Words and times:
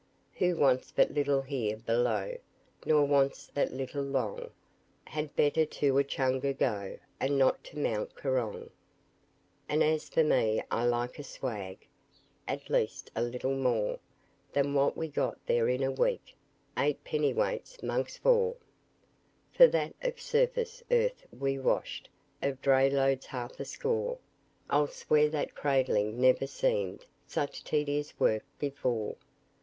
Who 0.37 0.55
wants 0.57 0.91
but 0.91 1.11
little 1.13 1.43
here 1.43 1.77
below, 1.77 2.35
Nor 2.87 3.05
wants 3.05 3.45
that 3.53 3.71
little 3.71 4.01
long, 4.01 4.49
Had 5.05 5.35
better 5.35 5.63
to 5.63 5.93
Echunga 5.99 6.53
go, 6.57 6.97
And 7.19 7.37
not 7.37 7.63
to 7.65 7.77
Mount 7.77 8.15
Coorong. 8.15 8.71
But 9.69 9.83
as 9.83 10.09
for 10.09 10.23
me 10.23 10.63
I 10.71 10.85
like 10.85 11.19
a 11.19 11.23
swag, 11.23 11.85
At 12.47 12.67
least 12.67 13.11
a 13.15 13.21
little 13.21 13.53
more 13.53 13.99
Than 14.53 14.73
what 14.73 14.97
we 14.97 15.07
got 15.07 15.37
there 15.45 15.69
in 15.69 15.83
a 15.83 15.91
week 15.91 16.35
Eight 16.75 17.03
pennyweights 17.03 17.83
'mongst 17.83 18.23
four. 18.23 18.55
For 19.53 19.67
that, 19.67 19.93
of 20.01 20.19
surface 20.19 20.81
earth 20.89 21.27
we 21.31 21.59
washed 21.59 22.09
Of 22.41 22.59
dray 22.59 22.89
loads 22.89 23.27
half 23.27 23.59
a 23.59 23.65
score; 23.65 24.17
I'll 24.67 24.87
swear 24.87 25.29
that 25.29 25.53
cradling 25.53 26.19
never 26.19 26.47
seemed 26.47 27.05
Such 27.27 27.63
tedious 27.63 28.19
work 28.19 28.43
before. 28.57 29.15